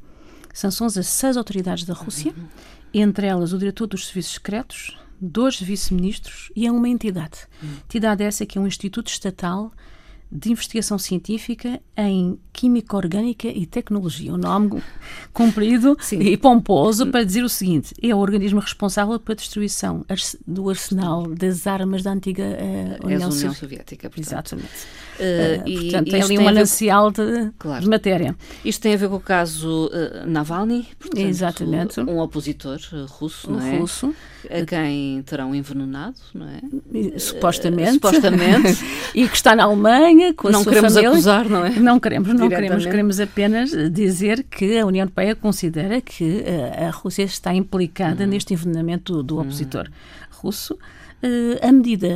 sanções 0.52 0.98
a 0.98 1.02
seis 1.02 1.36
autoridades 1.36 1.84
da 1.84 1.94
Rússia, 1.94 2.34
uhum. 2.36 2.46
entre 2.92 3.26
elas 3.26 3.52
o 3.52 3.58
diretor 3.58 3.86
dos 3.86 4.06
serviços 4.06 4.34
secretos, 4.34 4.98
dois 5.20 5.60
vice-ministros 5.60 6.50
e 6.54 6.66
a 6.66 6.72
uma 6.72 6.88
entidade. 6.88 7.46
Uhum. 7.62 7.68
Entidade 7.84 8.24
essa 8.24 8.44
que 8.44 8.58
é 8.58 8.60
um 8.60 8.66
instituto 8.66 9.08
estatal 9.08 9.72
de 10.30 10.50
investigação 10.50 10.98
científica 10.98 11.80
em 11.96 12.38
química 12.52 12.96
orgânica 12.96 13.48
e 13.48 13.64
tecnologia. 13.64 14.32
Um 14.32 14.36
nome 14.36 14.82
comprido 15.32 15.96
Sim. 16.00 16.20
e 16.20 16.36
pomposo 16.36 17.06
para 17.06 17.24
dizer 17.24 17.42
o 17.42 17.48
seguinte: 17.48 17.94
é 18.02 18.14
o 18.14 18.18
organismo 18.18 18.60
responsável 18.60 19.18
pela 19.18 19.36
destruição 19.36 20.04
do 20.46 20.68
arsenal 20.68 21.26
das 21.28 21.66
armas 21.66 22.02
da 22.02 22.12
antiga 22.12 22.42
uh, 22.42 23.06
União, 23.06 23.30
União 23.30 23.54
Soviética. 23.54 24.10
Portanto. 24.10 24.28
Exatamente. 24.28 24.68
Uh, 25.18 25.64
uh, 25.64 25.68
e, 25.68 25.80
portanto, 25.82 26.10
tem 26.10 26.22
ali 26.22 26.38
um 26.38 26.44
manancial 26.44 27.10
de, 27.10 27.50
claro. 27.58 27.82
de, 27.82 27.88
matéria. 27.88 28.36
Isto 28.64 28.82
tem 28.82 28.94
a 28.94 28.96
ver 28.96 29.08
com 29.08 29.16
o 29.16 29.20
caso 29.20 29.90
Navalny, 30.26 30.86
portanto, 30.98 31.26
Exatamente. 31.26 32.00
um 32.00 32.18
opositor 32.18 32.78
russo, 33.08 33.50
um 33.50 33.54
não 33.54 33.66
é? 33.66 33.78
russo. 33.78 34.14
A 34.50 34.64
quem 34.64 35.22
terão 35.22 35.54
envenenado, 35.54 36.16
não 36.32 36.46
é? 36.46 37.18
Supostamente. 37.18 37.94
supostamente. 37.94 38.78
e 39.14 39.28
que 39.28 39.36
está 39.36 39.56
na 39.56 39.64
Alemanha 39.64 40.17
com 40.34 40.48
a 40.48 40.50
não 40.50 40.62
sua 40.62 40.72
queremos 40.72 40.94
família. 40.94 41.10
acusar, 41.10 41.48
não 41.48 41.64
é? 41.64 41.70
Não 41.70 42.00
queremos, 42.00 42.28
não 42.34 42.48
queremos. 42.48 42.84
Queremos 42.84 43.20
apenas 43.20 43.70
dizer 43.92 44.44
que 44.44 44.78
a 44.78 44.86
União 44.86 45.04
Europeia 45.04 45.34
considera 45.34 46.00
que 46.00 46.44
a 46.86 46.90
Rússia 46.90 47.24
está 47.24 47.54
implicada 47.54 48.24
hum. 48.24 48.28
neste 48.28 48.54
envenenamento 48.54 49.12
do, 49.12 49.22
do 49.22 49.36
hum. 49.36 49.40
opositor 49.40 49.88
hum. 49.88 49.92
russo. 50.42 50.78
a 51.62 51.72
medida 51.72 52.08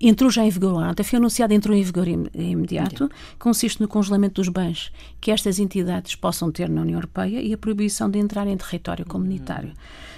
entrou 0.00 0.30
já 0.30 0.44
em 0.44 0.50
vigor 0.50 0.74
ontem, 0.74 1.02
foi 1.02 1.18
anunciado 1.18 1.52
entrou 1.52 1.76
em 1.76 1.82
vigor 1.82 2.06
imediato, 2.08 3.10
consiste 3.38 3.80
no 3.80 3.88
congelamento 3.88 4.34
dos 4.40 4.48
bens 4.48 4.92
que 5.20 5.30
estas 5.30 5.58
entidades 5.58 6.14
possam 6.14 6.50
ter 6.50 6.68
na 6.68 6.82
União 6.82 6.96
Europeia 6.96 7.40
e 7.40 7.52
a 7.52 7.58
proibição 7.58 8.10
de 8.10 8.18
entrar 8.18 8.46
em 8.46 8.56
território 8.56 9.04
comunitário. 9.04 9.72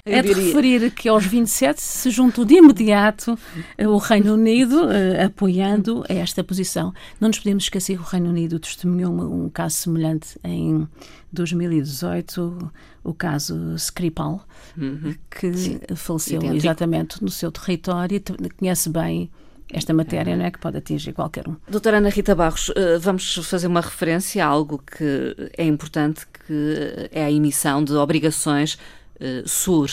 Eu 0.05 0.15
é 0.15 0.23
de 0.23 0.29
diria. 0.29 0.45
referir 0.45 0.91
que 0.93 1.09
aos 1.09 1.27
27 1.27 1.81
se 1.81 2.11
juntou 2.11 2.45
de 2.45 2.55
imediato 2.55 3.39
eh, 3.77 3.87
o 3.87 3.99
Reino 3.99 4.35
Unido 4.35 4.87
uh, 4.87 5.27
apoiando 5.27 6.05
esta 6.09 6.43
posição. 6.43 6.93
Não 7.21 7.29
nos 7.29 7.39
podemos 7.39 7.65
esquecer 7.65 7.97
que 7.97 8.03
o 8.03 8.07
Reino 8.07 8.31
Unido 8.31 8.59
testemunhou 8.59 9.13
um, 9.13 9.45
um 9.45 9.51
caso 9.51 9.77
semelhante 9.77 10.39
em 10.43 10.89
2018, 11.33 12.73
o 13.05 13.15
caso 13.15 13.75
Skripal, 13.77 14.45
uhum. 14.77 15.15
que 15.31 15.53
Sim, 15.53 15.81
faleceu 15.95 16.39
idêntico. 16.39 16.57
exatamente 16.57 17.23
no 17.23 17.31
seu 17.31 17.53
território, 17.53 18.23
conhece 18.59 18.89
bem 18.89 19.31
esta 19.73 19.95
matéria 19.95 20.37
não 20.37 20.45
é 20.45 20.50
que 20.50 20.59
pode 20.59 20.79
atingir 20.79 21.12
qualquer 21.12 21.49
um. 21.49 21.57
Doutora 21.69 21.99
Ana 21.99 22.09
Rita 22.09 22.35
Barros, 22.35 22.73
eh, 22.75 22.99
vamos 22.99 23.35
fazer 23.49 23.67
uma 23.67 23.81
referência 23.81 24.45
a 24.45 24.49
algo 24.49 24.79
que 24.79 25.50
é 25.57 25.65
importante, 25.65 26.27
que 26.47 27.09
é 27.12 27.25
a 27.25 27.31
emissão 27.31 27.83
de 27.83 27.93
obrigações 27.95 28.75
uh, 29.21 29.49
SUR. 29.49 29.91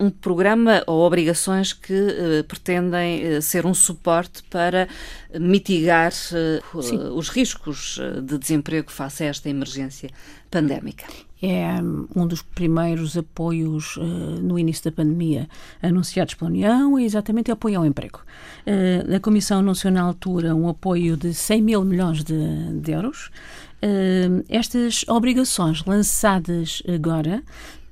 Um 0.00 0.10
programa 0.10 0.82
ou 0.86 1.00
obrigações 1.04 1.72
que 1.72 1.92
uh, 1.92 2.44
pretendem 2.44 3.38
uh, 3.38 3.42
ser 3.42 3.66
um 3.66 3.74
suporte 3.74 4.42
para 4.44 4.88
mitigar 5.38 6.12
os 7.14 7.28
riscos 7.28 7.98
de 8.22 8.38
desemprego 8.38 8.90
face 8.90 9.24
a 9.24 9.26
esta 9.26 9.48
emergência 9.48 10.10
pandémica 10.50 11.04
é 11.42 11.80
um 12.14 12.26
dos 12.26 12.42
primeiros 12.42 13.16
apoios 13.16 13.96
uh, 13.96 14.02
no 14.02 14.58
início 14.58 14.84
da 14.84 14.92
pandemia 14.92 15.48
anunciados 15.80 16.34
pela 16.34 16.50
União, 16.50 16.98
é 16.98 17.04
exatamente 17.04 17.50
apoio 17.50 17.78
ao 17.78 17.86
emprego. 17.86 18.20
Uh, 18.66 19.14
a 19.14 19.20
Comissão 19.20 19.60
anunciou 19.60 19.92
na 19.92 20.02
altura 20.02 20.54
um 20.54 20.68
apoio 20.68 21.16
de 21.16 21.32
100 21.32 21.62
mil 21.62 21.84
milhões 21.84 22.24
de, 22.24 22.80
de 22.80 22.90
euros. 22.90 23.30
Uh, 23.80 24.44
estas 24.48 25.04
obrigações 25.08 25.84
lançadas 25.84 26.82
agora 26.92 27.42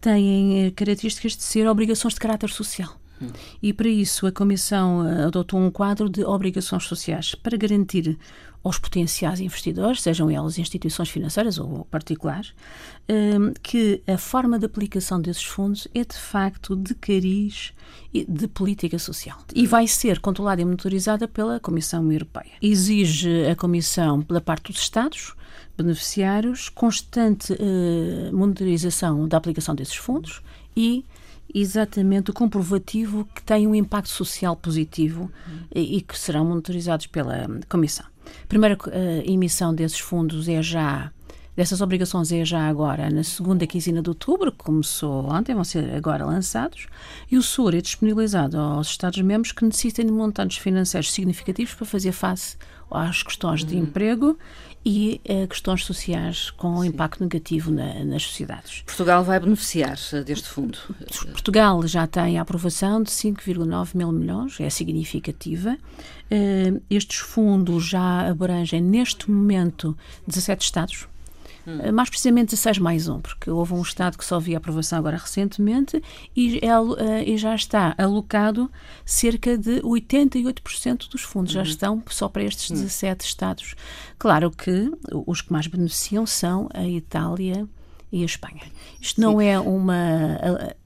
têm 0.06 0.70
características 0.70 1.36
de 1.36 1.42
ser 1.42 1.66
obrigações 1.66 2.14
de 2.14 2.20
caráter 2.20 2.48
social. 2.48 2.96
Hum. 3.20 3.28
E 3.60 3.72
para 3.72 3.88
isso 3.88 4.26
a 4.26 4.30
Comissão 4.30 5.00
adotou 5.26 5.58
um 5.58 5.70
quadro 5.70 6.08
de 6.08 6.22
obrigações 6.22 6.84
sociais 6.84 7.34
para 7.34 7.56
garantir 7.56 8.16
aos 8.62 8.78
potenciais 8.78 9.40
investidores, 9.40 10.02
sejam 10.02 10.30
eles 10.30 10.58
instituições 10.58 11.08
financeiras 11.08 11.58
ou 11.58 11.84
particulares, 11.84 12.52
hum, 13.08 13.52
que 13.62 14.02
a 14.06 14.18
forma 14.18 14.58
de 14.58 14.66
aplicação 14.66 15.20
desses 15.20 15.44
fundos 15.44 15.86
é 15.94 16.04
de 16.04 16.16
facto 16.16 16.76
de 16.76 16.94
cariz 16.94 17.72
de 18.12 18.48
política 18.48 18.98
social 18.98 19.38
e 19.54 19.66
vai 19.66 19.86
ser 19.86 20.20
controlada 20.20 20.60
e 20.62 20.64
monitorizada 20.64 21.28
pela 21.28 21.60
Comissão 21.60 22.10
Europeia. 22.12 22.52
Exige 22.60 23.46
a 23.46 23.54
Comissão, 23.54 24.20
pela 24.20 24.40
parte 24.40 24.72
dos 24.72 24.80
Estados, 24.80 25.34
beneficiários, 25.76 26.68
constante 26.68 27.52
uh, 27.52 28.37
monitorização 28.37 29.28
da 29.28 29.37
aplicação 29.37 29.75
desses 29.75 29.97
fundos 29.97 30.42
e 30.76 31.04
exatamente 31.54 32.30
o 32.30 32.35
comprovativo 32.35 33.26
que 33.35 33.42
tem 33.42 33.66
um 33.66 33.75
impacto 33.75 34.09
social 34.09 34.56
positivo 34.56 35.30
e, 35.75 35.99
e 35.99 36.00
que 36.00 36.18
serão 36.18 36.45
monitorizados 36.45 37.06
pela 37.06 37.47
Comissão. 37.68 38.06
A 38.26 38.47
primeira 38.47 38.76
uh, 38.76 38.90
emissão 39.25 39.75
desses 39.75 40.00
fundos 40.00 40.49
é 40.49 40.62
já 40.62 41.11
dessas 41.56 41.80
obrigações 41.80 42.30
é 42.30 42.45
já 42.45 42.68
agora 42.68 43.09
na 43.09 43.25
segunda 43.25 43.66
quinzena 43.66 44.02
de 44.02 44.11
outubro, 44.11 44.52
que 44.52 44.59
começou 44.59 45.25
ontem, 45.25 45.54
vão 45.54 45.64
ser 45.64 45.90
agora 45.95 46.26
lançados, 46.26 46.87
e 47.30 47.38
o 47.38 47.42
SUR 47.42 47.75
é 47.75 47.80
disponibilizado 47.80 48.59
aos 48.59 48.88
Estados-membros 48.88 49.52
que 49.52 49.64
necessitem 49.64 50.04
de 50.04 50.12
montantes 50.12 50.59
financeiros 50.59 51.11
significativos 51.11 51.75
para 51.75 51.87
fazer 51.87 52.12
face 52.12 52.59
às 52.90 53.23
questões 53.23 53.64
de 53.64 53.75
uhum. 53.75 53.83
emprego 53.83 54.38
e 54.88 55.20
uh, 55.28 55.48
questões 55.48 55.84
sociais 55.84 56.52
com 56.52 56.80
Sim. 56.80 56.86
impacto 56.86 57.20
negativo 57.20 57.72
na, 57.72 58.04
nas 58.04 58.22
sociedades. 58.22 58.82
Portugal 58.86 59.24
vai 59.24 59.40
beneficiar 59.40 59.98
eh, 60.12 60.22
deste 60.22 60.48
fundo? 60.48 60.78
Portugal 61.32 61.84
já 61.88 62.06
tem 62.06 62.38
a 62.38 62.42
aprovação 62.42 63.02
de 63.02 63.10
5,9 63.10 63.96
mil 63.96 64.12
milhões, 64.12 64.60
é 64.60 64.70
significativa. 64.70 65.76
Uh, 66.30 66.80
estes 66.88 67.18
fundos 67.18 67.84
já 67.84 68.28
abrangem, 68.28 68.80
neste 68.80 69.28
momento, 69.28 69.98
17 70.28 70.64
Estados 70.64 71.08
Hum. 71.66 71.78
Eh, 71.82 71.92
mais 71.92 72.08
precisamente 72.08 72.50
16 72.50 72.78
mais 72.78 73.08
1, 73.08 73.20
porque 73.20 73.50
houve 73.50 73.74
um 73.74 73.82
Estado 73.82 74.16
que 74.16 74.24
só 74.24 74.38
via 74.38 74.58
aprovação 74.58 74.98
agora 74.98 75.16
recentemente 75.16 76.02
e, 76.34 76.60
é, 76.62 76.78
uh, 76.78 76.96
e 77.24 77.36
já 77.36 77.54
está 77.54 77.94
alocado 77.98 78.70
cerca 79.04 79.58
de 79.58 79.80
88% 79.82 81.08
dos 81.10 81.22
fundos, 81.22 81.54
uhum. 81.54 81.64
já 81.64 81.70
estão 81.70 82.02
só 82.08 82.28
para 82.28 82.44
estes 82.44 82.70
17 82.70 83.22
uhum. 83.22 83.28
Estados. 83.28 83.74
Claro 84.18 84.50
que 84.50 84.90
os 85.26 85.40
que 85.40 85.52
mais 85.52 85.66
beneficiam 85.66 86.24
são 86.24 86.68
a 86.72 86.86
Itália 86.86 87.68
e 88.12 88.22
a 88.22 88.26
Espanha. 88.26 88.62
Isto 89.00 89.16
Sim. 89.16 89.22
não 89.22 89.40
é 89.40 89.58
uma 89.58 89.96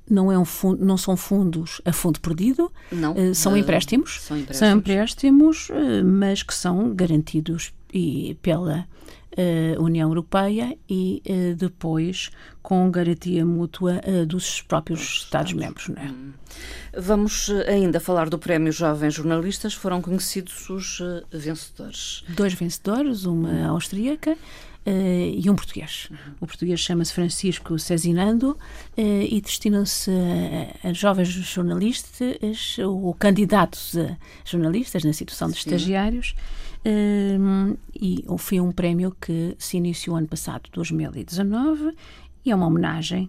não 0.09 0.33
é 0.33 0.37
um 0.37 0.45
fundo, 0.45 0.85
não 0.85 0.97
são 0.97 1.17
fundos 1.17 1.81
a 1.85 1.93
fundo 1.93 2.19
perdido, 2.21 2.73
não, 2.90 3.12
uh, 3.12 3.35
são, 3.35 3.52
uh, 3.52 3.57
empréstimos, 3.57 4.21
são 4.21 4.37
empréstimos, 4.37 4.59
são 4.59 4.79
empréstimos, 4.79 5.69
mas 6.05 6.43
que 6.43 6.52
são 6.52 6.93
garantidos 6.95 7.73
e 7.93 8.37
pela 8.43 8.87
uh, 9.37 9.83
União 9.83 10.09
Europeia 10.09 10.77
e 10.89 11.23
uh, 11.27 11.55
depois 11.55 12.31
com 12.63 12.91
garantia 12.91 13.45
mútua 13.45 14.01
uh, 14.07 14.27
dos 14.27 14.63
próprios 14.63 15.01
Estados-membros. 15.25 15.89
Estados. 15.89 16.11
É? 16.11 16.13
Hum. 16.13 16.33
Vamos 16.97 17.51
ainda 17.67 18.01
falar 18.01 18.29
do 18.29 18.39
Prémio 18.39 18.73
Jovens 18.73 19.15
Jornalistas. 19.15 19.75
Foram 19.75 20.03
conhecidos 20.03 20.69
os 20.69 21.01
vencedores. 21.31 22.25
Dois 22.29 22.53
vencedores, 22.55 23.25
uma 23.25 23.69
austríaca 23.69 24.37
Uh, 24.87 25.37
e 25.37 25.51
um 25.51 25.55
português. 25.55 26.09
Uhum. 26.11 26.17
O 26.41 26.47
português 26.47 26.81
chama-se 26.81 27.13
Francisco 27.13 27.79
Cezinando 27.79 28.53
uh, 28.53 28.57
e 28.97 29.39
destinam-se 29.39 30.11
a, 30.83 30.89
a, 30.89 30.93
jovens 30.95 31.29
jornalistas 31.29 32.79
ou 32.79 33.13
candidatos 33.13 33.95
a 33.99 34.17
jornalistas 34.43 35.05
na 35.05 35.13
situação 35.13 35.49
de 35.49 35.57
Sim. 35.57 35.69
estagiários 35.69 36.35
um, 36.85 37.77
e 37.95 38.25
foi 38.39 38.61
um 38.61 38.73
prémio 38.73 39.15
que 39.21 39.55
se 39.59 39.77
iniciou 39.77 40.17
ano 40.17 40.27
passado, 40.27 40.71
2019, 40.73 41.95
e 42.45 42.51
é 42.51 42.55
uma 42.55 42.67
homenagem 42.67 43.29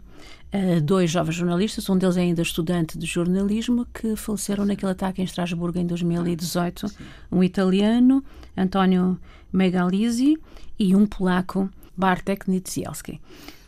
a 0.54 0.82
dois 0.82 1.10
jovens 1.10 1.36
jornalistas, 1.36 1.90
um 1.90 1.98
deles 1.98 2.18
é 2.18 2.22
ainda 2.22 2.42
estudante 2.42 2.98
de 2.98 3.06
jornalismo, 3.06 3.88
que 3.94 4.18
faleceram 4.18 4.66
naquele 4.66 4.92
ataque 4.92 5.22
em 5.22 5.26
Estrasburgo 5.26 5.80
em 5.80 5.88
2018. 5.88 6.88
Um 7.32 7.42
italiano, 7.42 8.22
António 8.56 9.18
Megalizzi, 9.52 10.38
e 10.78 10.96
um 10.96 11.06
polaco, 11.06 11.70
Bartek 11.96 12.50
Nidzielski. 12.50 13.20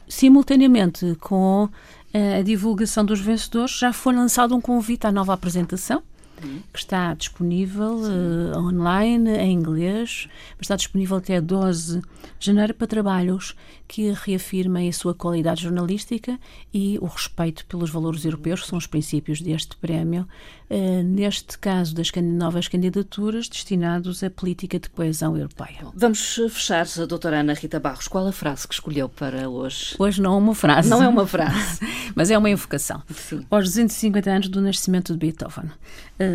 Simultaneamente 0.07 1.15
com 1.19 1.69
a 2.13 2.41
divulgação 2.41 3.03
dos 3.03 3.19
vencedores, 3.19 3.77
já 3.77 3.91
foi 3.91 4.15
lançado 4.15 4.55
um 4.55 4.61
convite 4.61 5.07
à 5.07 5.11
nova 5.11 5.33
apresentação, 5.33 6.03
que 6.71 6.79
está 6.79 7.13
disponível 7.13 7.95
uh, 7.95 8.57
online, 8.57 9.29
em 9.37 9.53
inglês, 9.53 10.27
mas 10.51 10.61
está 10.61 10.75
disponível 10.75 11.17
até 11.17 11.39
12 11.39 12.01
de 12.39 12.45
janeiro 12.45 12.73
para 12.73 12.87
trabalhos 12.87 13.55
que 13.87 14.11
reafirmem 14.11 14.89
a 14.89 14.93
sua 14.93 15.13
qualidade 15.13 15.63
jornalística 15.63 16.39
e 16.73 16.97
o 16.99 17.05
respeito 17.05 17.65
pelos 17.67 17.89
valores 17.89 18.25
europeus, 18.25 18.61
que 18.61 18.67
são 18.67 18.77
os 18.77 18.87
princípios 18.87 19.41
deste 19.41 19.77
prémio, 19.77 20.27
uh, 20.69 21.03
neste 21.03 21.57
caso 21.59 21.93
das 21.93 22.11
novas 22.11 22.67
candidaturas 22.67 23.47
destinados 23.47 24.23
à 24.23 24.29
política 24.29 24.79
de 24.79 24.89
coesão 24.89 25.37
europeia. 25.37 25.85
Vamos 25.95 26.39
fechar, 26.49 26.85
doutora 27.07 27.41
Ana 27.41 27.53
Rita 27.53 27.79
Barros. 27.79 28.07
Qual 28.07 28.25
a 28.27 28.31
frase 28.31 28.67
que 28.67 28.73
escolheu 28.73 29.07
para 29.07 29.49
hoje? 29.49 29.95
Hoje 29.99 30.21
não 30.21 30.33
é 30.33 30.37
uma 30.37 30.55
frase. 30.55 30.89
Não 30.89 31.03
é 31.03 31.07
uma 31.07 31.27
frase. 31.27 31.79
mas 32.15 32.31
é 32.31 32.37
uma 32.37 32.49
invocação. 32.49 33.03
Sim. 33.09 33.45
Aos 33.49 33.65
250 33.65 34.29
anos 34.29 34.47
do 34.49 34.61
nascimento 34.61 35.13
de 35.13 35.19
Beethoven. 35.19 35.65
Uh, 35.65 36.32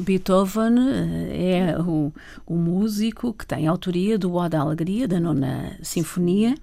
Beethoven 0.00 0.78
uh, 0.78 1.32
é 1.32 1.76
o, 1.80 2.12
o, 2.46 2.54
músico 2.54 3.32
que 3.32 3.46
tem 3.46 3.66
autoria 3.66 4.18
do 4.18 4.34
Ode 4.34 4.56
à 4.56 4.60
Alegria, 4.60 5.08
da 5.08 5.20
Nona 5.20 5.76
Sinfonia, 5.82 6.54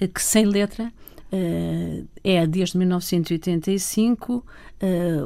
uh, 0.00 0.08
que 0.08 0.22
sem 0.22 0.44
letra 0.44 0.92
é 2.22 2.46
desde 2.46 2.78
1985 2.78 4.44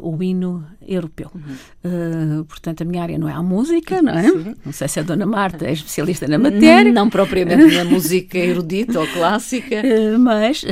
o 0.02 0.22
hino 0.22 0.64
europeu. 0.86 1.30
Uhum. 1.34 2.44
portanto, 2.44 2.82
a 2.82 2.84
minha 2.84 3.02
área 3.02 3.18
não 3.18 3.28
é 3.28 3.32
a 3.32 3.42
música, 3.42 4.00
não 4.00 4.12
é? 4.12 4.22
Sim. 4.22 4.54
Não 4.64 4.72
sei 4.72 4.88
se 4.88 5.00
a 5.00 5.02
Dona 5.02 5.26
Marta 5.26 5.66
é 5.66 5.72
especialista 5.72 6.28
na 6.28 6.38
matéria. 6.38 6.92
Não, 6.92 7.04
não 7.04 7.10
propriamente 7.10 7.74
na 7.74 7.84
música 7.84 8.38
erudita 8.38 9.00
ou 9.00 9.06
clássica. 9.06 9.82
mas 10.18 10.64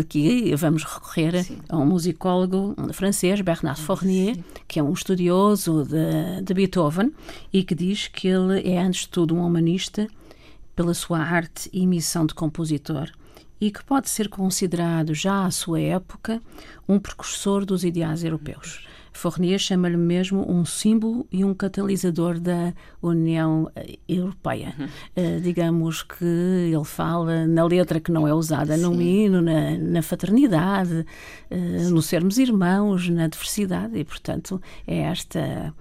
aqui 0.00 0.54
vamos 0.56 0.84
recorrer 0.84 1.44
Sim. 1.44 1.58
a 1.68 1.76
um 1.76 1.86
musicólogo 1.86 2.74
francês, 2.92 3.40
Bernard 3.40 3.80
Fournier, 3.80 4.34
Sim. 4.36 4.44
que 4.66 4.78
é 4.78 4.82
um 4.82 4.92
estudioso 4.92 5.84
de, 5.84 6.42
de 6.42 6.54
Beethoven 6.54 7.12
e 7.52 7.62
que 7.62 7.74
diz 7.74 8.08
que 8.08 8.28
ele 8.28 8.68
é, 8.68 8.80
antes 8.80 9.02
de 9.02 9.08
tudo, 9.10 9.34
um 9.34 9.44
humanista 9.44 10.08
pela 10.74 10.94
sua 10.94 11.18
arte 11.18 11.68
e 11.72 11.86
missão 11.86 12.24
de 12.24 12.34
compositor 12.34 13.10
e 13.62 13.70
que 13.70 13.84
pode 13.84 14.10
ser 14.10 14.28
considerado, 14.28 15.14
já 15.14 15.44
à 15.44 15.50
sua 15.52 15.80
época, 15.80 16.42
um 16.88 16.98
precursor 16.98 17.64
dos 17.64 17.84
ideais 17.84 18.24
europeus. 18.24 18.88
Fournier 19.12 19.56
chama-lhe 19.56 19.96
mesmo 19.96 20.50
um 20.50 20.64
símbolo 20.64 21.28
e 21.30 21.44
um 21.44 21.54
catalisador 21.54 22.40
da 22.40 22.74
União 23.00 23.70
eh, 23.76 23.98
Europeia. 24.08 24.74
Uhum. 24.76 24.86
Uh, 25.36 25.40
digamos 25.40 26.02
que 26.02 26.24
ele 26.24 26.84
fala 26.84 27.46
na 27.46 27.64
letra 27.64 28.00
que 28.00 28.10
não 28.10 28.26
é 28.26 28.34
usada 28.34 28.76
Sim. 28.76 28.82
no 28.82 29.00
hino, 29.00 29.40
na, 29.40 29.78
na 29.78 30.02
fraternidade, 30.02 31.06
uh, 31.48 31.90
no 31.90 32.02
sermos 32.02 32.38
irmãos, 32.38 33.08
na 33.08 33.28
diversidade, 33.28 33.96
e, 33.96 34.02
portanto, 34.02 34.60
é 34.88 35.02
esta 35.02 35.72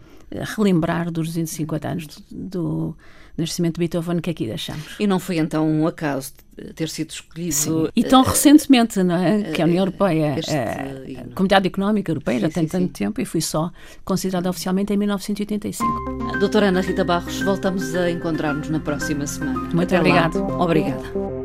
relembrar 0.56 1.10
dos 1.10 1.30
250 1.30 1.88
anos 1.88 2.06
do, 2.06 2.24
do 2.32 2.98
nascimento 3.38 3.76
de 3.76 3.80
Beethoven 3.80 4.20
que 4.20 4.30
aqui 4.30 4.46
deixamos. 4.46 4.96
E 5.00 5.08
não 5.08 5.20
foi 5.20 5.38
então 5.38 5.68
um 5.68 5.88
acaso 5.88 6.34
ter 6.76 6.90
sido 6.90 7.10
escolhido. 7.10 7.54
Sim. 7.54 7.88
E 7.96 8.04
tão 8.04 8.22
uh, 8.22 8.26
recentemente, 8.26 9.02
não 9.04 9.16
é? 9.16 9.44
Que 9.44 9.62
a 9.62 9.66
União 9.66 9.82
Europeia, 9.82 10.38
este, 10.38 10.54
a, 10.54 11.22
a 11.22 11.34
Comunidade 11.34 11.68
Económica 11.68 12.12
Europeia, 12.12 12.40
sim, 12.40 12.42
já 12.42 12.50
tem 12.50 12.64
sim, 12.64 12.70
tanto 12.70 12.98
sim. 12.98 13.06
tempo 13.06 13.22
e 13.22 13.26
foi 13.26 13.42
só 13.42 13.72
considerada 14.04 14.50
oficialmente 14.50 14.94
em 14.94 14.98
1985. 14.98 16.38
Doutora 16.40 16.68
Ana 16.68 16.82
Rita 16.82 17.04
Barros, 17.04 17.42
voltamos 17.42 17.96
a 17.96 18.10
encontrar-nos 18.10 18.70
na 18.70 18.80
próxima 18.80 19.26
semana. 19.26 19.70
Muito 19.74 19.96
obrigada. 19.96 20.40
Obrigada. 20.40 21.41